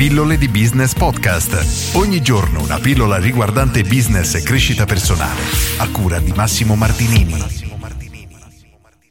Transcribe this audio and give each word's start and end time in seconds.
Pillole 0.00 0.38
di 0.38 0.48
Business 0.48 0.94
Podcast. 0.94 1.94
Ogni 1.94 2.22
giorno 2.22 2.62
una 2.62 2.78
pillola 2.78 3.18
riguardante 3.18 3.82
business 3.82 4.34
e 4.34 4.42
crescita 4.42 4.86
personale. 4.86 5.42
A 5.76 5.90
cura 5.90 6.18
di 6.18 6.32
Massimo 6.32 6.74
Martinini. 6.74 7.34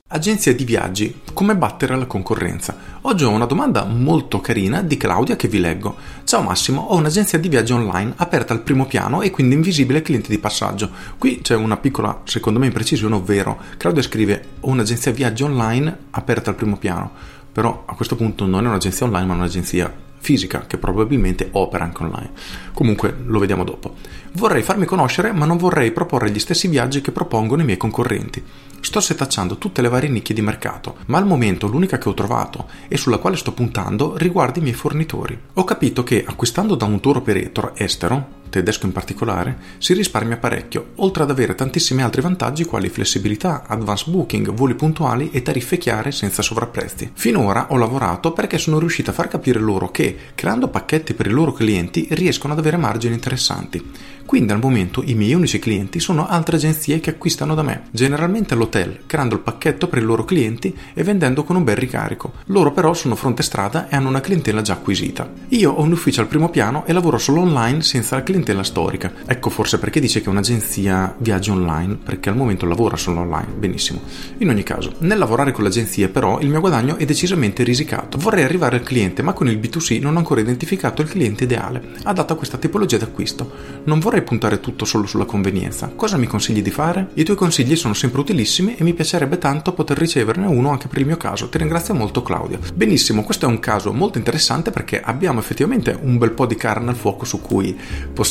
Agenzia 0.08 0.56
di 0.56 0.64
viaggi, 0.64 1.22
come 1.32 1.56
battere 1.56 1.96
la 1.96 2.08
concorrenza? 2.08 2.76
Oggi 3.02 3.24
ho 3.24 3.30
una 3.30 3.46
domanda 3.46 3.84
molto 3.84 4.42
carina 4.42 4.82
di 4.82 4.98
Claudia 4.98 5.36
che 5.36 5.48
vi 5.48 5.60
leggo. 5.60 5.96
Ciao 6.24 6.42
Massimo, 6.42 6.82
ho 6.82 6.96
un'agenzia 6.96 7.38
di 7.38 7.50
viaggi 7.50 7.74
online 7.74 8.14
aperta 8.16 8.54
al 8.54 8.64
primo 8.64 8.88
piano 8.88 9.22
e 9.22 9.30
quindi 9.30 9.54
invisibile 9.54 10.00
ai 10.00 10.04
clienti 10.04 10.32
di 10.32 10.40
passaggio. 10.40 10.90
Qui 11.20 11.42
c'è 11.44 11.54
una 11.54 11.78
piccola, 11.78 12.22
secondo 12.24 12.58
me, 12.58 12.66
imprecisione, 12.66 13.14
ovvero 13.14 13.60
Claudia 13.78 14.02
scrive 14.02 14.44
ho 14.62 14.70
un'agenzia 14.70 15.12
viaggi 15.12 15.44
online 15.44 15.96
aperta 16.10 16.50
al 16.50 16.56
primo 16.56 16.78
piano, 16.78 17.12
però 17.52 17.84
a 17.86 17.94
questo 17.94 18.16
punto 18.16 18.48
non 18.48 18.66
è 18.66 18.68
un'agenzia 18.68 19.06
online 19.06 19.28
ma 19.28 19.34
un'agenzia 19.36 20.08
fisica 20.20 20.66
che 20.68 20.78
probabilmente 20.78 21.50
opera 21.54 21.84
anche 21.84 22.04
online. 22.04 22.32
Comunque 22.74 23.16
lo 23.26 23.40
vediamo 23.40 23.64
dopo. 23.64 23.96
Vorrei 24.34 24.62
farmi 24.62 24.86
conoscere 24.86 25.32
ma 25.32 25.46
non 25.46 25.58
vorrei 25.58 25.92
proporre 25.92 26.32
gli 26.32 26.40
stessi 26.40 26.68
viaggi 26.68 27.02
che 27.02 27.12
propongono 27.12 27.62
i 27.62 27.66
miei 27.66 27.78
concorrenti. 27.78 28.44
Sto 28.82 29.02
setacciando 29.02 29.58
tutte 29.58 29.82
le 29.82 29.90
varie 29.90 30.10
nicchie 30.10 30.34
di 30.34 30.42
mercato, 30.42 30.98
ma 31.08 31.18
al 31.18 31.26
momento 31.26 31.68
l'unica 31.68 31.98
che 31.98 32.08
ho 32.08 32.14
trovato 32.14 32.68
e 32.88 32.98
sulla 32.98 33.18
quale 33.18 33.36
sto 33.36 33.52
puntando 33.52 34.16
riguarda 34.18 34.60
i 34.60 34.62
miei 34.62 34.74
fornitori. 34.74 35.38
Ho 35.56 35.64
capito 35.64 36.04
che 36.04 36.24
acquistando 36.26 36.76
da 36.76 36.86
un 36.86 37.00
tour 37.00 37.18
operator 37.18 37.74
estero, 37.76 38.38
tedesco 38.50 38.86
in 38.86 38.92
particolare, 38.92 39.58
si 39.78 39.94
risparmia 39.94 40.38
parecchio, 40.38 40.90
oltre 40.96 41.24
ad 41.24 41.30
avere 41.30 41.56
tantissimi 41.56 42.02
altri 42.02 42.22
vantaggi 42.22 42.66
quali 42.66 42.90
flessibilità, 42.90 43.64
advance 43.68 44.10
booking, 44.10 44.52
voli 44.52 44.76
puntuali 44.76 45.30
e 45.32 45.42
tariffe 45.42 45.78
chiare 45.78 46.12
senza 46.12 46.42
sovrapprezzi. 46.42 47.12
Finora 47.14 47.68
ho 47.70 47.78
lavorato 47.78 48.34
perché 48.34 48.58
sono 48.58 48.80
riuscito 48.80 49.12
a 49.12 49.14
far 49.14 49.28
capire 49.28 49.60
loro 49.60 49.92
che, 49.92 50.16
creando 50.36 50.68
pacchetti 50.68 51.14
per 51.14 51.28
i 51.28 51.32
loro 51.32 51.54
clienti, 51.54 52.08
riescono 52.12 52.54
ad 52.54 52.60
avere 52.60 52.78
margini 52.78 53.14
interessanti. 53.14 53.92
Quindi 54.30 54.52
al 54.54 54.60
momento 54.60 55.02
i 55.04 55.16
miei 55.16 55.34
unici 55.34 55.58
clienti 55.58 56.00
sono 56.00 56.28
altre 56.28 56.58
agenzie 56.58 57.00
che 57.00 57.10
acquistano 57.10 57.56
da 57.56 57.64
me, 57.64 57.86
generalmente 57.90 58.54
all'hotel, 58.54 59.00
creando 59.08 59.34
il 59.34 59.42
pacchetto 59.42 59.88
per 59.88 59.98
i 59.98 60.04
loro 60.04 60.24
clienti 60.24 60.78
e 60.94 61.02
vendendo 61.02 61.44
con 61.44 61.56
un 61.56 61.64
bel 61.64 61.76
ricarico. 61.76 62.34
Loro 62.46 62.72
però 62.72 62.94
sono 62.94 63.16
fronte 63.16 63.42
strada 63.42 63.90
e 63.90 63.96
hanno 63.96 64.10
una 64.10 64.22
clientela 64.22 64.62
già 64.62 64.74
acquisita. 64.74 65.28
Io 65.48 65.72
ho 65.72 65.82
un 65.82 65.94
ufficio 65.94 66.22
al 66.22 66.28
primo 66.28 66.50
piano 66.50 66.86
e 66.86 66.94
lavoro 66.94 67.18
solo 67.18 67.42
online 67.42 67.82
senza 67.82 68.18
la 68.18 68.22
clientela 68.22 68.39
storica. 68.64 69.12
Ecco 69.26 69.50
forse 69.50 69.80
perché 69.80 70.00
dice 70.00 70.22
che 70.22 70.30
un'agenzia 70.30 71.16
viaggi 71.20 71.50
online, 71.50 71.98
perché 72.04 72.30
al 72.30 72.36
momento 72.36 72.66
lavora 72.66 72.98
solo 72.98 73.22
online. 73.22 73.54
Benissimo. 73.58 74.02
In 74.38 74.50
ogni 74.50 74.64
caso, 74.64 74.94
nel 75.00 75.18
lavorare 75.18 75.52
con 75.52 75.64
l'agenzia 75.64 76.10
però 76.10 76.40
il 76.40 76.50
mio 76.50 76.60
guadagno 76.60 76.98
è 76.98 77.06
decisamente 77.06 77.64
risicato. 77.64 78.18
Vorrei 78.18 78.44
arrivare 78.44 78.78
al 78.78 78.84
cliente, 78.84 79.22
ma 79.22 79.34
con 79.34 79.48
il 79.48 79.60
B2C 79.60 80.02
non 80.02 80.16
ho 80.16 80.18
ancora 80.20 80.42
identificato 80.42 81.02
il 81.02 81.10
cliente 81.10 81.44
ideale, 81.44 81.82
adatto 82.04 82.34
a 82.34 82.36
questa 82.36 82.58
tipologia 82.58 82.98
d'acquisto. 82.98 83.52
Non 83.86 84.00
vorrei 84.00 84.22
puntare 84.22 84.60
tutto 84.60 84.86
solo 84.86 85.06
sulla 85.06 85.26
convenienza. 85.26 85.92
Cosa 85.96 86.18
mi 86.18 86.28
consigli 86.28 86.62
di 86.62 86.72
fare? 86.72 87.10
I 87.16 87.24
tuoi 87.24 87.38
consigli 87.38 87.76
sono 87.76 87.94
sempre 87.94 88.22
utilissimi 88.22 88.76
e 88.76 88.84
mi 88.84 88.94
piacerebbe 88.94 89.38
tanto 89.38 89.74
poter 89.74 89.98
riceverne 89.98 90.48
uno 90.48 90.70
anche 90.70 90.88
per 90.88 91.00
il 91.00 91.06
mio 91.06 91.18
caso. 91.18 91.50
Ti 91.50 91.58
ringrazio 91.58 91.94
molto 91.94 92.22
Claudio. 92.22 92.60
Benissimo, 92.74 93.24
questo 93.24 93.46
è 93.46 93.50
un 93.50 93.60
caso 93.60 93.94
molto 93.94 94.18
interessante 94.18 94.72
perché 94.72 95.02
abbiamo 95.02 95.40
effettivamente 95.40 95.98
un 96.02 96.18
bel 96.18 96.32
po' 96.32 96.46
di 96.46 96.56
carne 96.56 96.90
al 96.90 96.96
fuoco 96.96 97.26
su 97.26 97.42
cui 97.42 97.78
possiamo 98.14 98.29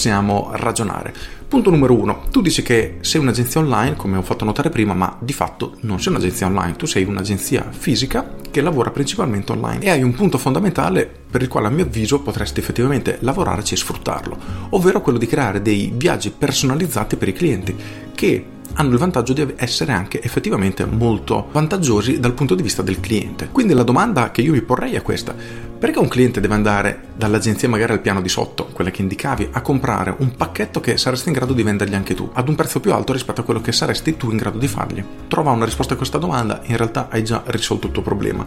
ragionare. 0.53 1.13
Punto 1.49 1.71
numero 1.71 1.95
uno, 1.95 2.25
tu 2.31 2.43
dici 2.43 2.61
che 2.63 2.99
sei 3.01 3.21
un'agenzia 3.23 3.61
online, 3.61 3.97
come 3.97 4.19
ho 4.19 4.23
fatto 4.23 4.45
notare 4.45 4.69
prima, 4.69 4.93
ma 4.93 5.17
di 5.19 5.33
fatto 5.33 5.77
non 5.81 5.99
sei 5.99 6.13
un'agenzia 6.13 6.47
online, 6.47 6.77
tu 6.77 6.85
sei 6.85 7.05
un'agenzia 7.05 7.71
fisica 7.71 8.35
che 8.51 8.61
lavora 8.61 8.91
principalmente 8.91 9.53
online 9.53 9.83
e 9.85 9.91
hai 9.91 10.03
un 10.03 10.15
punto 10.15 10.37
fondamentale 10.37 11.11
per 11.31 11.41
il 11.41 11.49
quale 11.49 11.69
a 11.69 11.71
mio 11.71 11.85
avviso 11.85 12.21
potresti 12.21 12.61
effettivamente 12.61 13.17
lavorarci 13.21 13.75
e 13.75 13.79
sfruttarlo, 13.79 14.37
ovvero 14.71 15.01
quello 15.01 15.19
di 15.19 15.27
creare 15.27 15.63
dei 15.63 15.91
viaggi 15.95 16.31
personalizzati 16.31 17.17
per 17.17 17.29
i 17.29 17.33
clienti 17.33 17.77
che 18.19 18.45
hanno 18.75 18.95
il 18.95 18.99
vantaggio 18.99 19.33
di 19.33 19.47
essere 19.55 19.93
anche 19.93 20.21
effettivamente 20.21 20.85
molto 20.85 21.51
vantaggiosi 21.53 22.19
dal 22.19 22.33
punto 22.33 22.57
di 22.57 22.63
vista 22.63 22.83
del 22.83 22.99
cliente. 22.99 23.49
Quindi 23.53 23.75
la 23.75 23.85
domanda 23.85 24.33
che 24.33 24.41
io 24.41 24.51
mi 24.51 24.61
porrei 24.61 24.95
è 24.95 25.03
questa. 25.03 25.37
Perché 25.79 26.01
un 26.01 26.09
cliente 26.09 26.41
deve 26.41 26.55
andare 26.55 27.11
dall'agenzia 27.15 27.69
magari 27.69 27.93
al 27.93 28.01
piano 28.01 28.21
di 28.21 28.29
sotto, 28.29 28.71
quella 28.73 28.91
che 28.91 29.03
indicavi, 29.03 29.51
a 29.53 29.61
comprare 29.61 30.17
un 30.19 30.35
pacchetto 30.35 30.81
che 30.81 30.97
saresti 30.97 31.29
in 31.29 31.35
grado 31.35 31.53
di 31.53 31.63
vendergli 31.63 31.95
anche 31.95 32.17
tu, 32.17 32.29
ad 32.33 32.49
un 32.49 32.57
prezzo 32.57 32.81
più 32.81 32.93
alto 32.93 33.13
rispetto 33.13 33.43
a 33.43 33.45
quello 33.45 33.61
che 33.61 33.71
saresti 33.71 34.17
tu 34.17 34.33
in 34.33 34.37
grado 34.37 34.59
di 34.59 34.67
fargli? 34.67 35.05
Trova 35.29 35.53
una 35.53 35.65
risposta 35.65 35.95
a 35.95 35.97
questa 35.97 36.19
domanda, 36.19 36.61
in 36.65 36.77
realtà 36.77 37.07
hai 37.09 37.23
già 37.23 37.45
risolto 37.47 37.87
il 37.87 37.93
tuo 37.93 38.03
problema. 38.03 38.45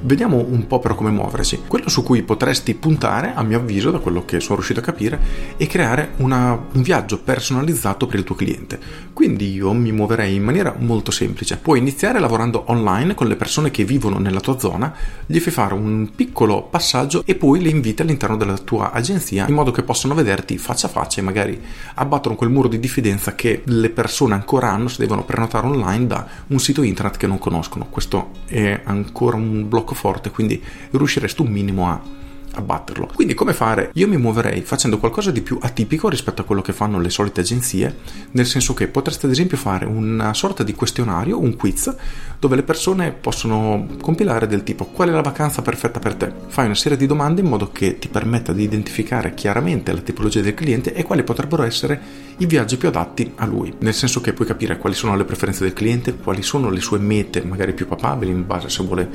Vediamo 0.00 0.36
un 0.36 0.66
po' 0.66 0.78
però 0.78 0.94
come 0.94 1.10
muoversi. 1.10 1.62
Quello 1.66 1.88
su 1.88 2.02
cui 2.02 2.22
potresti 2.22 2.74
puntare, 2.74 3.32
a 3.34 3.42
mio 3.42 3.58
avviso, 3.58 3.90
da 3.90 3.98
quello 3.98 4.24
che 4.24 4.38
sono 4.40 4.54
riuscito 4.54 4.80
a 4.80 4.82
capire, 4.82 5.18
è 5.56 5.66
creare 5.66 6.12
una, 6.18 6.52
un 6.52 6.82
viaggio 6.82 7.18
personalizzato 7.18 8.06
per 8.06 8.20
il 8.20 8.24
tuo 8.24 8.34
cliente. 8.34 8.78
Quindi 9.12 9.52
io 9.52 9.72
mi 9.72 9.90
muoverei 9.90 10.36
in 10.36 10.44
maniera 10.44 10.74
molto 10.78 11.10
semplice. 11.10 11.56
Puoi 11.56 11.80
iniziare 11.80 12.20
lavorando 12.20 12.64
online 12.66 13.14
con 13.14 13.26
le 13.26 13.34
persone 13.34 13.72
che 13.72 13.84
vivono 13.84 14.18
nella 14.18 14.38
tua 14.38 14.58
zona, 14.60 14.94
gli 15.26 15.40
fai 15.40 15.52
fare 15.52 15.74
un 15.74 16.10
piccolo 16.14 16.62
passaggio 16.62 17.22
e 17.26 17.34
poi 17.34 17.60
le 17.60 17.68
inviti 17.68 18.02
all'interno 18.02 18.36
della 18.36 18.56
tua 18.56 18.92
agenzia 18.92 19.46
in 19.48 19.54
modo 19.54 19.72
che 19.72 19.82
possano 19.82 20.14
vederti 20.14 20.56
faccia 20.58 20.86
a 20.86 20.90
faccia 20.90 21.20
e 21.20 21.24
magari 21.24 21.60
abbattono 21.94 22.36
quel 22.36 22.50
muro 22.50 22.68
di 22.68 22.78
diffidenza 22.78 23.34
che 23.34 23.62
le 23.64 23.90
persone 23.90 24.34
ancora 24.34 24.70
hanno 24.70 24.88
se 24.88 24.96
devono 25.00 25.24
prenotare 25.24 25.66
online 25.66 26.06
da 26.06 26.26
un 26.48 26.58
sito 26.60 26.82
internet 26.82 27.16
che 27.16 27.26
non 27.26 27.38
conoscono. 27.38 27.88
Questo 27.90 28.30
è 28.46 28.82
ancora 28.84 29.36
un 29.36 29.68
blocco 29.68 29.87
forte, 29.94 30.30
quindi 30.30 30.62
riusciresti 30.90 31.42
un 31.42 31.48
minimo 31.48 31.88
a 31.88 32.16
abbatterlo. 32.58 33.10
Quindi 33.14 33.34
come 33.34 33.52
fare? 33.52 33.90
Io 33.94 34.08
mi 34.08 34.16
muoverei 34.16 34.62
facendo 34.62 34.98
qualcosa 34.98 35.30
di 35.30 35.40
più 35.40 35.58
atipico 35.60 36.08
rispetto 36.08 36.42
a 36.42 36.44
quello 36.44 36.62
che 36.62 36.72
fanno 36.72 37.00
le 37.00 37.10
solite 37.10 37.40
agenzie, 37.40 37.96
nel 38.32 38.46
senso 38.46 38.74
che 38.74 38.88
potreste 38.88 39.26
ad 39.26 39.32
esempio 39.32 39.56
fare 39.56 39.84
una 39.86 40.34
sorta 40.34 40.62
di 40.62 40.74
questionario, 40.74 41.40
un 41.40 41.56
quiz, 41.56 41.94
dove 42.38 42.56
le 42.56 42.62
persone 42.62 43.12
possono 43.12 43.86
compilare 44.00 44.46
del 44.46 44.62
tipo 44.62 44.86
qual 44.86 45.08
è 45.08 45.12
la 45.12 45.20
vacanza 45.20 45.62
perfetta 45.62 45.98
per 45.98 46.14
te. 46.14 46.32
Fai 46.48 46.66
una 46.66 46.74
serie 46.74 46.98
di 46.98 47.06
domande 47.06 47.40
in 47.40 47.48
modo 47.48 47.70
che 47.70 47.98
ti 47.98 48.08
permetta 48.08 48.52
di 48.52 48.62
identificare 48.62 49.34
chiaramente 49.34 49.92
la 49.92 50.00
tipologia 50.00 50.40
del 50.40 50.54
cliente 50.54 50.92
e 50.94 51.02
quali 51.02 51.22
potrebbero 51.22 51.62
essere 51.62 52.26
i 52.40 52.46
viaggi 52.46 52.76
più 52.76 52.88
adatti 52.88 53.32
a 53.36 53.46
lui, 53.46 53.74
nel 53.80 53.94
senso 53.94 54.20
che 54.20 54.32
puoi 54.32 54.46
capire 54.46 54.78
quali 54.78 54.94
sono 54.94 55.16
le 55.16 55.24
preferenze 55.24 55.64
del 55.64 55.72
cliente, 55.72 56.14
quali 56.14 56.42
sono 56.42 56.70
le 56.70 56.80
sue 56.80 56.98
mete 56.98 57.42
magari 57.42 57.72
più 57.72 57.88
papabili 57.88 58.30
in 58.30 58.46
base 58.46 58.66
a 58.66 58.70
se 58.70 58.82
vuole 58.84 59.08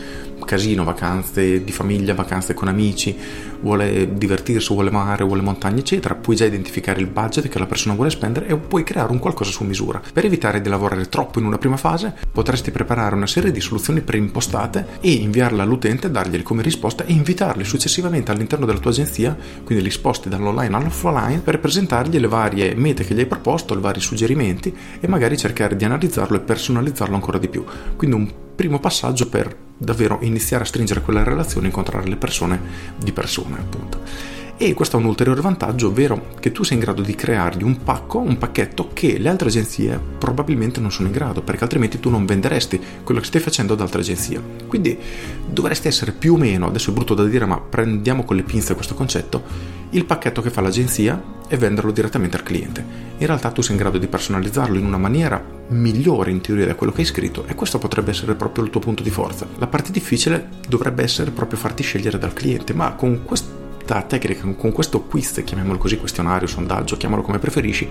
casino, 0.44 0.84
vacanze 0.84 1.64
di 1.64 1.72
famiglia, 1.72 2.14
vacanze 2.14 2.54
con 2.54 2.68
amici, 2.68 3.18
vuole 3.62 4.14
divertirsi, 4.14 4.74
vuole 4.74 4.92
mare, 4.92 5.24
vuole 5.24 5.42
montagne, 5.42 5.80
eccetera, 5.80 6.16
puoi 6.16 6.36
già 6.36 6.46
identificare 6.46 7.00
il 7.00 7.08
budget 7.08 7.48
che 7.48 7.60
la 7.60 7.66
persona 7.66 7.96
vuole 7.96 8.10
spendere 8.10 8.48
e 8.48 8.58
puoi 8.58 8.84
creare 8.84 9.12
un 9.12 9.20
qualcosa 9.20 9.52
su 9.52 9.64
misura. 9.64 10.02
Per 10.12 10.26
evitare 10.26 10.60
di 10.60 10.68
lavorare 10.68 11.08
troppo 11.08 11.40
in 11.40 11.46
una 11.46 11.58
prima 11.58 11.78
fase, 11.78 12.14
potresti 12.32 12.72
preparare 12.72 13.16
una 13.16 13.28
serie 13.28 13.52
di 13.52 13.62
soluzioni 13.62 14.02
preimpostate 14.02 15.00
e 15.00 15.12
inviarle 15.12 15.62
all'utente, 15.62 16.12
dargliele 16.12 16.44
come 16.44 16.62
risposta 16.62 17.06
e 17.06 17.14
invitarli 17.14 17.64
successivamente 17.64 18.32
all'interno 18.32 18.66
della 18.66 18.80
tua 18.80 18.92
agenzia, 18.92 19.36
quindi 19.64 19.84
li 19.84 19.92
sposti 19.92 20.28
dall'online 20.28 20.76
all'offline 20.76 21.40
per 21.40 21.60
presentargli 21.60 22.20
le 22.20 22.28
varie 22.28 22.76
mete 22.76 23.06
che 23.06 23.13
gli 23.14 23.20
hai 23.20 23.26
proposto, 23.26 23.78
i 23.78 23.82
vari 23.82 24.00
suggerimenti 24.00 24.76
e 25.00 25.08
magari 25.08 25.38
cercare 25.38 25.76
di 25.76 25.86
analizzarlo 25.86 26.38
e 26.38 26.42
personalizzarlo 26.42 27.16
ancora 27.16 27.38
di 27.38 27.48
più. 27.48 27.64
Quindi 27.96 28.16
un 28.16 28.32
primo 28.56 28.80
passaggio 28.80 29.30
per 29.30 29.56
davvero 29.78 30.20
iniziare 30.22 30.64
a 30.64 30.68
stringere 30.68 31.02
quella 31.02 31.24
relazione 31.24 31.68
incontrare 31.68 32.08
le 32.08 32.16
persone 32.16 32.60
di 32.98 33.12
persona, 33.12 33.58
appunto. 33.58 34.42
E 34.66 34.74
questo 34.74 34.96
ha 34.96 35.00
un 35.02 35.08
ulteriore 35.08 35.42
vantaggio, 35.42 35.90
ovvero 35.90 36.28
che 36.40 36.54
tu 36.54 36.64
sei 36.64 36.78
in 36.78 36.84
grado 36.84 37.02
di 37.02 37.16
creargli 37.16 37.64
un 37.64 37.84
pacco, 37.84 38.20
un 38.20 38.38
pacchetto 38.38 38.92
che 38.94 39.18
le 39.18 39.28
altre 39.28 39.50
agenzie 39.50 40.00
probabilmente 40.18 40.80
non 40.80 40.90
sono 40.90 41.10
in 41.10 41.14
grado, 41.14 41.42
perché 41.42 41.64
altrimenti 41.66 42.00
tu 42.00 42.10
non 42.10 42.26
venderesti 42.26 42.80
quello 43.04 43.20
che 43.20 43.26
stai 43.26 43.42
facendo 43.42 43.74
ad 43.74 43.82
altre 43.82 44.00
agenzie. 44.00 44.42
Quindi 44.66 44.98
dovresti 45.46 45.90
essere 45.90 46.14
più 46.14 46.36
o 46.36 46.38
meno, 46.38 46.68
adesso 46.68 46.92
è 46.92 46.94
brutto 46.94 47.14
da 47.14 47.26
dire, 47.26 47.46
ma 47.46 47.60
prendiamo 47.60 48.24
con 48.24 48.38
le 48.38 48.44
pinze 48.44 48.74
questo 48.74 48.96
concetto, 48.96 49.44
il 49.90 50.06
pacchetto 50.06 50.42
che 50.42 50.50
fa 50.50 50.62
l'agenzia 50.62 51.22
e 51.46 51.58
venderlo 51.58 51.92
direttamente 51.92 52.38
al 52.38 52.44
cliente. 52.44 52.86
In 53.18 53.28
realtà 53.28 53.52
tu 53.52 53.62
sei 53.62 53.76
in 53.76 53.82
grado 53.82 53.98
di 53.98 54.08
personalizzarlo 54.08 54.78
in 54.78 54.86
una 54.86 54.98
maniera 54.98 55.44
migliore 55.72 56.32
in 56.32 56.40
teoria 56.40 56.68
da 56.68 56.76
quello 56.76 56.94
che 56.94 57.02
hai 57.02 57.06
scritto 57.06 57.44
e 57.48 57.54
questo 57.54 57.80
potrebbe 57.80 58.12
essere 58.12 58.34
proprio 58.36 58.64
il 58.64 58.70
tuo 58.70 58.80
punto 58.80 59.04
di 59.04 59.10
forza. 59.10 59.46
La 59.58 59.68
parte 59.68 59.92
difficile 59.92 60.48
dovrebbe 60.70 61.04
essere 61.04 61.32
proprio 61.32 61.60
farti 61.60 61.84
scegliere 61.84 62.18
dal 62.18 62.32
cliente, 62.32 62.74
ma 62.74 62.94
con 62.94 63.24
questo 63.26 63.63
questa 63.84 64.02
tecnica, 64.04 64.48
con 64.56 64.72
questo 64.72 65.02
quiz, 65.02 65.42
chiamiamolo 65.44 65.78
così, 65.78 65.98
questionario, 65.98 66.48
sondaggio, 66.48 66.96
chiamalo 66.96 67.22
come 67.22 67.38
preferisci, 67.38 67.88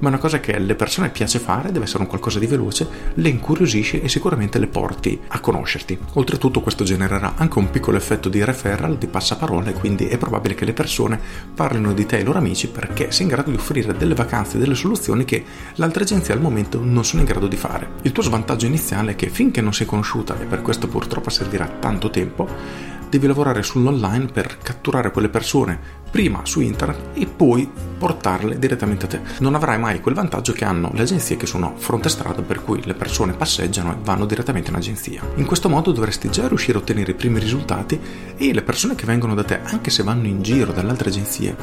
ma 0.00 0.08
è 0.08 0.12
una 0.12 0.18
cosa 0.18 0.40
che 0.40 0.54
alle 0.54 0.74
persone 0.74 1.10
piace 1.10 1.38
fare, 1.38 1.70
deve 1.70 1.84
essere 1.84 2.02
un 2.02 2.08
qualcosa 2.08 2.40
di 2.40 2.46
veloce, 2.46 2.86
le 3.14 3.28
incuriosisce 3.28 4.02
e 4.02 4.08
sicuramente 4.08 4.58
le 4.58 4.66
porti 4.66 5.18
a 5.28 5.40
conoscerti. 5.40 5.96
Oltretutto 6.14 6.60
questo 6.60 6.82
genererà 6.82 7.34
anche 7.36 7.58
un 7.58 7.70
piccolo 7.70 7.96
effetto 7.96 8.28
di 8.28 8.42
referral, 8.42 8.98
di 8.98 9.06
passaparola, 9.06 9.70
e 9.70 9.74
quindi 9.74 10.06
è 10.06 10.18
probabile 10.18 10.54
che 10.54 10.64
le 10.64 10.72
persone 10.72 11.20
parlino 11.54 11.92
di 11.92 12.04
te 12.04 12.18
e 12.18 12.20
i 12.20 12.24
loro 12.24 12.38
amici 12.38 12.68
perché 12.68 13.12
sei 13.12 13.22
in 13.22 13.28
grado 13.28 13.50
di 13.50 13.56
offrire 13.56 13.96
delle 13.96 14.14
vacanze, 14.14 14.58
delle 14.58 14.74
soluzioni 14.74 15.24
che 15.24 15.44
l'altra 15.76 16.02
agenzia 16.02 16.34
al 16.34 16.40
momento 16.40 16.80
non 16.82 17.04
sono 17.04 17.22
in 17.22 17.28
grado 17.28 17.46
di 17.46 17.56
fare. 17.56 17.90
Il 18.02 18.12
tuo 18.12 18.24
svantaggio 18.24 18.66
iniziale 18.66 19.12
è 19.12 19.16
che 19.16 19.28
finché 19.28 19.60
non 19.60 19.72
sei 19.72 19.86
conosciuta, 19.86 20.38
e 20.40 20.46
per 20.46 20.62
questo 20.62 20.88
purtroppo 20.88 21.30
servirà 21.30 21.66
tanto 21.66 22.10
tempo, 22.10 22.87
devi 23.08 23.26
lavorare 23.26 23.62
sull'online 23.62 24.26
per 24.26 24.58
catturare 24.58 25.10
quelle 25.10 25.28
persone 25.28 25.78
prima 26.10 26.40
su 26.44 26.60
internet 26.60 27.16
e 27.18 27.26
poi 27.26 27.70
portarle 27.98 28.58
direttamente 28.58 29.04
a 29.06 29.08
te. 29.08 29.20
Non 29.40 29.54
avrai 29.54 29.78
mai 29.78 30.00
quel 30.00 30.14
vantaggio 30.14 30.52
che 30.52 30.64
hanno 30.64 30.90
le 30.94 31.02
agenzie 31.02 31.36
che 31.36 31.46
sono 31.46 31.74
fronte 31.76 32.08
strada 32.08 32.42
per 32.42 32.62
cui 32.62 32.82
le 32.84 32.94
persone 32.94 33.32
passeggiano 33.32 33.92
e 33.92 33.96
vanno 34.02 34.26
direttamente 34.26 34.70
in 34.70 34.76
agenzia. 34.76 35.22
In 35.36 35.46
questo 35.46 35.68
modo 35.68 35.92
dovresti 35.92 36.30
già 36.30 36.48
riuscire 36.48 36.78
a 36.78 36.80
ottenere 36.80 37.12
i 37.12 37.16
primi 37.16 37.38
risultati 37.40 38.00
e 38.36 38.52
le 38.52 38.62
persone 38.62 38.94
che 38.94 39.06
vengono 39.06 39.34
da 39.34 39.44
te, 39.44 39.60
anche 39.62 39.90
se 39.90 40.02
vanno 40.02 40.26
in 40.26 40.42
giro 40.42 40.72
dalle 40.72 40.90
altre 40.90 41.10
agenzie, 41.10 41.56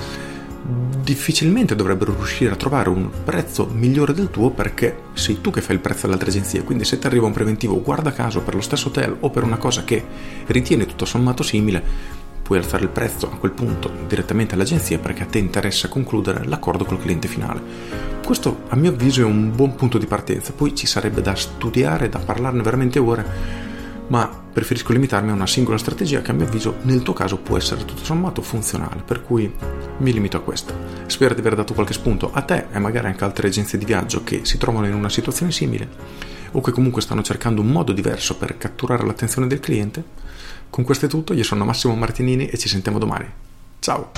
difficilmente 1.02 1.76
dovrebbero 1.76 2.16
riuscire 2.16 2.54
a 2.54 2.56
trovare 2.56 2.90
un 2.90 3.10
prezzo 3.24 3.68
migliore 3.72 4.14
del 4.14 4.32
tuo 4.32 4.50
perché 4.50 5.04
sei 5.14 5.40
tu 5.40 5.52
che 5.52 5.62
fai 5.62 5.76
il 5.76 5.82
prezzo 5.82 6.06
alle 6.06 6.16
altre 6.16 6.30
agenzie. 6.30 6.64
Quindi 6.64 6.86
se 6.86 6.98
ti 6.98 7.06
arriva 7.06 7.28
un 7.28 7.34
preventivo, 7.34 7.82
guarda 7.82 8.12
caso, 8.12 8.42
per 8.42 8.56
lo 8.56 8.62
stesso 8.62 8.88
hotel 8.88 9.16
o 9.20 9.30
per 9.30 9.44
una 9.44 9.58
cosa 9.58 9.84
che 9.84 10.04
ritieni 10.48 10.86
tutto 10.86 11.06
sommato 11.06 11.44
simile, 11.44 11.84
puoi 12.42 12.58
alzare 12.60 12.84
il 12.84 12.90
prezzo 12.90 13.32
a 13.32 13.38
quel 13.38 13.52
punto 13.52 13.92
direttamente 14.08 14.54
all'agenzia 14.54 15.00
perché 15.00 15.24
a 15.24 15.28
te 15.28 15.40
interessa 15.40 15.88
concludere 15.88 16.46
l'accordo 16.46 16.86
col 16.86 17.00
cliente 17.00 17.28
finale. 17.28 17.62
Questo 18.24 18.64
a 18.70 18.76
mio 18.76 18.92
avviso 18.92 19.22
è 19.22 19.26
un 19.26 19.56
buon 19.56 19.76
punto 19.76 19.98
di 20.00 20.08
partenza, 20.08 20.52
poi 20.54 20.76
ci 20.76 20.88
sarebbe 20.88 21.22
da 21.22 21.36
studiare, 21.36 22.10
da 22.10 22.20
parlarne 22.20 22.64
veramente 22.64 22.98
ore 22.98 23.65
ma 24.08 24.44
preferisco 24.54 24.94
limitarmi 24.94 25.32
a 25.32 25.34
una 25.34 25.48
singola 25.48 25.78
strategia 25.78 26.22
che 26.22 26.32
a 26.32 26.34
mio 26.34 26.46
avviso 26.46 26.78
nel 26.84 27.02
tuo 27.02 27.14
caso 27.14 27.38
può 27.38 27.58
essere 27.58 27.86
tutto 27.86 28.04
sommato 28.04 28.42
funzionale, 28.42 29.02
per 29.06 29.24
cui 29.24 29.52
mi 29.98 30.14
limito 30.14 30.38
a 30.38 30.42
questa. 30.42 30.74
Spero 31.08 31.34
di 31.34 31.40
aver 31.40 31.56
dato 31.56 31.74
qualche 31.74 31.94
spunto 31.94 32.32
a 32.32 32.42
te 32.42 32.68
e 32.72 32.80
magari 32.80 33.08
anche 33.08 33.24
altre 33.24 33.48
agenzie 33.48 33.78
di 33.78 33.86
viaggio 33.86 34.24
che 34.24 34.46
si 34.46 34.58
trovano 34.58 34.88
in 34.88 34.94
una 34.94 35.10
situazione 35.10 35.52
simile 35.52 35.90
o 36.52 36.62
che 36.62 36.72
comunque 36.72 37.02
stanno 37.02 37.22
cercando 37.22 37.62
un 37.62 37.68
modo 37.68 37.92
diverso 37.92 38.38
per 38.38 38.58
catturare 38.58 39.06
l'attenzione 39.06 39.48
del 39.48 39.60
cliente. 39.60 40.04
Con 40.70 40.84
questo 40.84 41.06
è 41.06 41.10
tutto, 41.10 41.34
io 41.34 41.44
sono 41.44 41.66
Massimo 41.66 41.96
Martinini 41.96 42.48
e 42.48 42.58
ci 42.58 42.70
sentiamo 42.70 43.00
domani. 43.00 43.30
Ciao! 43.80 44.12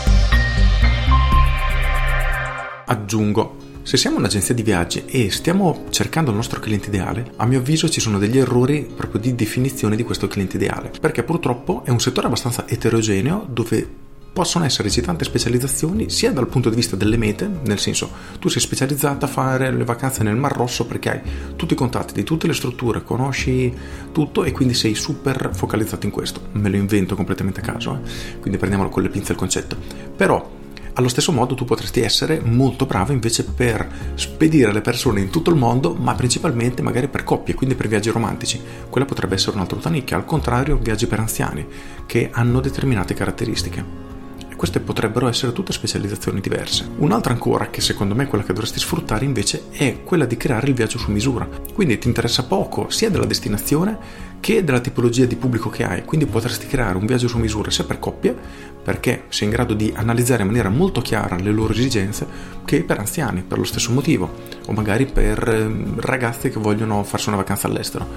Aggiungo 2.86 3.67
se 3.88 3.96
siamo 3.96 4.18
un'agenzia 4.18 4.54
di 4.54 4.64
viaggi 4.64 5.06
e 5.06 5.32
stiamo 5.32 5.86
cercando 5.92 6.32
il 6.32 6.36
nostro 6.36 6.60
cliente 6.60 6.90
ideale, 6.90 7.32
a 7.38 7.46
mio 7.46 7.60
avviso 7.60 7.88
ci 7.88 8.02
sono 8.02 8.20
degli 8.20 8.38
errori 8.38 8.86
proprio 8.94 9.22
di 9.22 9.34
definizione 9.34 9.96
di 9.96 10.04
questo 10.04 10.28
cliente 10.28 10.58
ideale, 10.58 10.92
perché 11.00 11.24
purtroppo 11.24 11.84
è 11.86 11.90
un 11.90 12.02
settore 12.02 12.28
abbastanza 12.28 12.68
eterogeneo 12.68 13.48
dove 13.50 13.88
possono 14.34 14.66
esserci 14.66 15.00
tante 15.00 15.24
specializzazioni 15.24 16.10
sia 16.10 16.34
dal 16.34 16.50
punto 16.50 16.70
di 16.70 16.76
vista 16.76 16.98
delle 16.98 17.16
mete, 17.16 17.50
nel 17.64 17.80
senso 17.80 18.12
tu 18.40 18.50
sei 18.50 18.60
specializzata 18.60 19.26
a 19.26 19.30
fare 19.30 19.72
le 19.72 19.86
vacanze 19.86 20.22
nel 20.22 20.36
Mar 20.36 20.54
Rosso 20.54 20.86
perché 20.86 21.10
hai 21.10 21.22
tutti 21.56 21.72
i 21.72 21.78
contatti 21.78 22.14
di 22.14 22.24
tutte 22.24 22.46
le 22.46 22.54
strutture, 22.54 23.04
conosci 23.04 23.74
tutto 24.12 24.44
e 24.44 24.52
quindi 24.52 24.74
sei 24.74 24.96
super 24.96 25.52
focalizzato 25.54 26.06
in 26.06 26.12
questo. 26.12 26.42
Me 26.52 26.68
lo 26.68 26.76
invento 26.76 27.16
completamente 27.16 27.62
a 27.62 27.64
caso, 27.64 27.94
eh? 28.04 28.40
quindi 28.42 28.58
prendiamolo 28.58 28.90
con 28.90 29.02
le 29.02 29.08
pinze 29.08 29.32
il 29.32 29.38
concetto. 29.38 29.78
Però 30.14 30.66
allo 30.98 31.10
stesso 31.10 31.32
modo 31.32 31.54
tu 31.54 31.64
potresti 31.64 32.02
essere 32.02 32.42
molto 32.44 32.88
bravo 32.88 33.12
invece 33.12 33.44
per 33.44 33.88
spedire 34.16 34.74
le 34.74 34.82
persone 34.82 35.22
in 35.22 35.30
tutto 35.30 35.52
il 35.52 35.56
mondo, 35.56 35.94
ma 35.94 36.16
principalmente 36.16 36.82
magari 36.82 37.08
per 37.08 37.24
coppie, 37.24 37.54
quindi 37.54 37.76
per 37.76 37.88
viaggi 37.88 38.10
romantici. 38.10 38.60
Quella 38.90 39.06
potrebbe 39.06 39.36
essere 39.36 39.56
un'altra 39.56 39.92
nicchia, 39.92 40.18
al 40.18 40.26
contrario 40.26 40.78
viaggi 40.78 41.06
per 41.06 41.20
anziani, 41.20 41.66
che 42.08 42.30
hanno 42.32 42.62
determinate 42.62 43.14
caratteristiche 43.14 44.17
queste 44.58 44.82
potrebbero 44.82 45.28
essere 45.28 45.54
tutte 45.54 45.72
specializzazioni 45.72 46.42
diverse. 46.42 46.90
Un'altra 46.98 47.32
ancora, 47.32 47.70
che 47.70 47.80
secondo 47.80 48.16
me 48.16 48.24
è 48.24 48.28
quella 48.28 48.44
che 48.44 48.52
dovresti 48.52 48.80
sfruttare 48.80 49.24
invece, 49.24 49.66
è 49.72 50.04
quella 50.04 50.26
di 50.26 50.36
creare 50.36 50.68
il 50.68 50.74
viaggio 50.74 50.98
su 50.98 51.12
misura. 51.12 51.48
Quindi 51.74 51.98
ti 52.00 52.08
interessa 52.08 52.44
poco 52.44 52.90
sia 52.90 53.10
della 53.10 53.26
destinazione 53.26 54.26
che 54.40 54.64
della 54.64 54.80
tipologia 54.80 55.26
di 55.26 55.36
pubblico 55.36 55.70
che 55.70 55.84
hai. 55.84 56.04
Quindi 56.04 56.26
potresti 56.26 56.68
creare 56.68 56.98
un 56.98 57.06
viaggio 57.06 57.28
su 57.28 57.38
misura 57.38 57.72
sia 57.72 57.86
per 57.86 58.00
coppie, 58.00 58.36
perché 58.84 59.26
sei 59.30 59.48
in 59.48 59.54
grado 59.54 59.74
di 59.74 59.94
analizzare 59.96 60.42
in 60.42 60.48
maniera 60.48 60.70
molto 60.70 61.02
chiara 61.02 61.38
le 61.38 61.52
loro 61.52 61.74
esigenze, 61.74 62.26
che 62.66 62.84
per 62.84 63.00
anziani, 63.00 63.44
per 63.44 63.60
lo 63.60 63.64
stesso 63.64 63.92
motivo, 63.92 64.32
o 64.66 64.72
magari 64.74 65.06
per 65.06 65.48
ehm, 65.48 66.00
ragazzi 66.02 66.50
che 66.50 66.60
vogliono 66.60 67.04
farsi 67.04 67.30
una 67.30 67.38
vacanza 67.38 67.68
all'estero. 67.68 68.08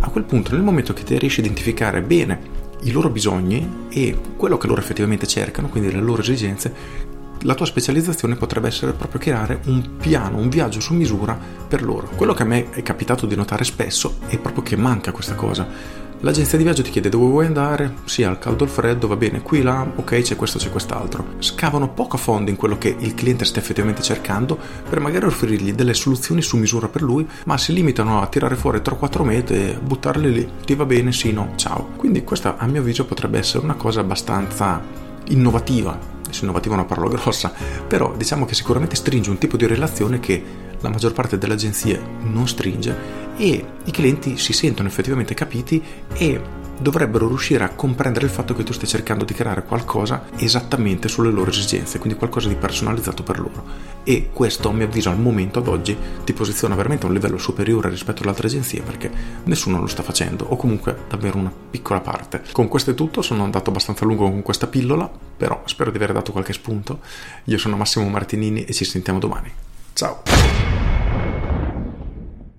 A 0.00 0.08
quel 0.10 0.24
punto, 0.24 0.52
nel 0.52 0.62
momento 0.62 0.92
che 0.92 1.04
ti 1.04 1.18
riesci 1.18 1.40
a 1.40 1.44
identificare 1.44 2.02
bene 2.02 2.64
i 2.82 2.90
loro 2.90 3.10
bisogni 3.10 3.86
e 3.88 4.18
quello 4.36 4.58
che 4.58 4.66
loro 4.66 4.80
effettivamente 4.80 5.26
cercano, 5.26 5.68
quindi 5.68 5.90
le 5.90 6.00
loro 6.00 6.22
esigenze, 6.22 7.04
la 7.40 7.54
tua 7.54 7.66
specializzazione 7.66 8.36
potrebbe 8.36 8.68
essere 8.68 8.92
proprio 8.92 9.20
creare 9.20 9.60
un 9.66 9.96
piano, 9.98 10.38
un 10.38 10.48
viaggio 10.48 10.80
su 10.80 10.94
misura 10.94 11.38
per 11.68 11.82
loro. 11.82 12.08
Quello 12.16 12.34
che 12.34 12.42
a 12.42 12.46
me 12.46 12.70
è 12.70 12.82
capitato 12.82 13.26
di 13.26 13.36
notare 13.36 13.64
spesso 13.64 14.18
è 14.26 14.38
proprio 14.38 14.62
che 14.62 14.76
manca 14.76 15.12
questa 15.12 15.34
cosa 15.34 16.04
L'agenzia 16.20 16.56
di 16.56 16.64
viaggio 16.64 16.82
ti 16.82 16.90
chiede 16.90 17.10
dove 17.10 17.26
vuoi 17.26 17.44
andare, 17.44 17.96
sì, 18.06 18.22
al 18.24 18.38
caldo 18.38 18.64
o 18.64 18.66
al 18.66 18.72
freddo, 18.72 19.06
va 19.06 19.16
bene, 19.16 19.42
qui, 19.42 19.60
là, 19.60 19.86
ok, 19.94 20.22
c'è 20.22 20.34
questo, 20.34 20.58
c'è 20.58 20.70
quest'altro. 20.70 21.34
Scavano 21.40 21.90
poco 21.90 22.16
a 22.16 22.18
fondo 22.18 22.50
in 22.50 22.56
quello 22.56 22.78
che 22.78 22.96
il 22.98 23.14
cliente 23.14 23.44
sta 23.44 23.58
effettivamente 23.58 24.00
cercando 24.00 24.58
per 24.88 24.98
magari 24.98 25.26
offrirgli 25.26 25.74
delle 25.74 25.92
soluzioni 25.92 26.40
su 26.40 26.56
misura 26.56 26.88
per 26.88 27.02
lui, 27.02 27.28
ma 27.44 27.58
si 27.58 27.74
limitano 27.74 28.22
a 28.22 28.26
tirare 28.28 28.56
fuori 28.56 28.78
3-4 28.78 29.24
mete 29.24 29.72
e 29.72 29.78
buttarle 29.78 30.28
lì. 30.28 30.50
Ti 30.64 30.74
va 30.74 30.86
bene, 30.86 31.12
sì, 31.12 31.32
no, 31.32 31.52
ciao. 31.56 31.90
Quindi 31.96 32.24
questa 32.24 32.56
a 32.56 32.66
mio 32.66 32.80
avviso 32.80 33.04
potrebbe 33.04 33.38
essere 33.38 33.62
una 33.62 33.74
cosa 33.74 34.00
abbastanza 34.00 34.82
innovativa. 35.28 35.98
Se 36.30 36.44
innovativa 36.44 36.74
è 36.74 36.78
una 36.78 36.86
parola 36.86 37.10
grossa, 37.10 37.52
però 37.86 38.14
diciamo 38.16 38.46
che 38.46 38.54
sicuramente 38.54 38.96
stringe 38.96 39.28
un 39.28 39.38
tipo 39.38 39.58
di 39.58 39.66
relazione 39.66 40.18
che 40.18 40.42
la 40.80 40.88
maggior 40.88 41.12
parte 41.12 41.38
delle 41.38 41.54
agenzie 41.54 42.00
non 42.22 42.48
stringe 42.48 43.24
e 43.36 43.64
i 43.84 43.90
clienti 43.90 44.36
si 44.38 44.52
sentono 44.52 44.88
effettivamente 44.88 45.34
capiti 45.34 45.82
e 46.14 46.64
dovrebbero 46.78 47.26
riuscire 47.26 47.64
a 47.64 47.70
comprendere 47.70 48.26
il 48.26 48.30
fatto 48.30 48.54
che 48.54 48.62
tu 48.62 48.72
stai 48.72 48.88
cercando 48.88 49.24
di 49.24 49.34
creare 49.34 49.64
qualcosa 49.64 50.26
esattamente 50.36 51.08
sulle 51.08 51.30
loro 51.30 51.50
esigenze, 51.50 51.98
quindi 51.98 52.18
qualcosa 52.18 52.48
di 52.48 52.54
personalizzato 52.54 53.22
per 53.22 53.38
loro. 53.38 53.64
E 54.04 54.30
questo, 54.32 54.68
a 54.68 54.72
mio 54.72 54.86
avviso, 54.86 55.10
al 55.10 55.18
momento, 55.18 55.58
ad 55.58 55.68
oggi, 55.68 55.96
ti 56.24 56.32
posiziona 56.32 56.74
veramente 56.74 57.06
a 57.06 57.08
un 57.08 57.14
livello 57.14 57.38
superiore 57.38 57.88
rispetto 57.88 58.22
alle 58.22 58.30
altre 58.30 58.48
agenzie 58.48 58.82
perché 58.82 59.10
nessuno 59.44 59.80
lo 59.80 59.86
sta 59.86 60.02
facendo, 60.02 60.44
o 60.44 60.56
comunque 60.56 60.96
davvero 61.08 61.38
una 61.38 61.52
piccola 61.70 62.00
parte. 62.00 62.42
Con 62.52 62.68
questo 62.68 62.90
è 62.90 62.94
tutto, 62.94 63.22
sono 63.22 63.42
andato 63.42 63.70
abbastanza 63.70 64.04
lungo 64.04 64.28
con 64.28 64.42
questa 64.42 64.66
pillola, 64.66 65.10
però 65.36 65.62
spero 65.64 65.90
di 65.90 65.96
aver 65.96 66.12
dato 66.12 66.32
qualche 66.32 66.52
spunto. 66.52 67.00
Io 67.44 67.58
sono 67.58 67.76
Massimo 67.76 68.08
Martinini 68.08 68.64
e 68.64 68.72
ci 68.72 68.84
sentiamo 68.84 69.18
domani. 69.18 69.50
Ciao! 69.94 70.75